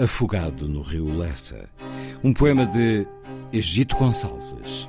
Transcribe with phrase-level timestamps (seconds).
[0.00, 1.68] Afogado no rio Lessa,
[2.22, 3.04] um poema de
[3.52, 4.88] Egito Gonçalves.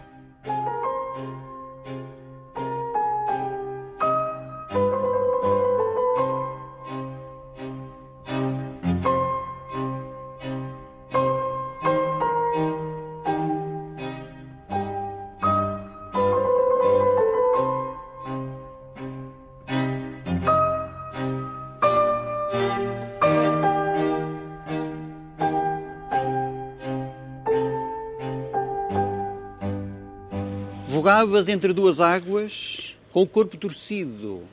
[30.99, 34.43] Vogavas entre duas águas, com o corpo torcido,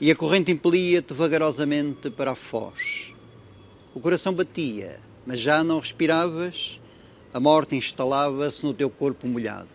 [0.00, 3.14] e a corrente impelia-te vagarosamente para a foz.
[3.94, 6.80] O coração batia, mas já não respiravas,
[7.32, 9.68] a morte instalava-se no teu corpo molhado.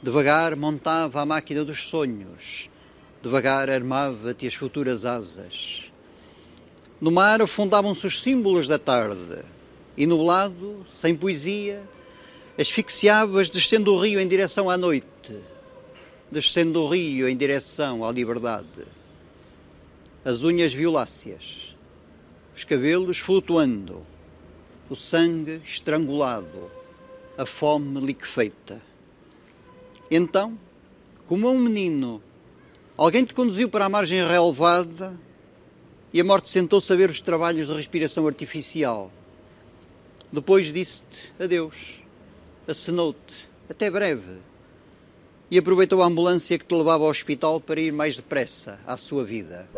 [0.00, 2.70] Devagar montava a máquina dos sonhos,
[3.20, 5.90] devagar armava-te as futuras asas.
[7.00, 9.40] No mar afundavam-se os símbolos da tarde,
[9.96, 11.82] e nublado, sem poesia,
[12.58, 15.40] asfixiavas descendo o rio em direção à noite,
[16.28, 18.84] descendo o rio em direção à liberdade.
[20.24, 21.76] As unhas violáceas,
[22.56, 24.04] os cabelos flutuando,
[24.90, 26.68] o sangue estrangulado,
[27.36, 28.82] a fome liquefeita.
[30.10, 30.58] Então,
[31.28, 32.20] como um menino,
[32.96, 35.16] alguém te conduziu para a margem relevada
[36.12, 39.12] e a morte sentou-se a ver os trabalhos de respiração artificial.
[40.32, 42.07] Depois disse-te adeus
[42.70, 44.38] acenou-te, até breve,
[45.50, 49.24] e aproveitou a ambulância que te levava ao hospital para ir mais depressa à sua
[49.24, 49.68] vida.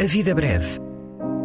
[0.00, 0.87] A vida breve